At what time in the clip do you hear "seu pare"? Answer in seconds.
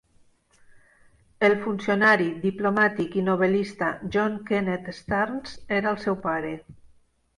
6.07-6.57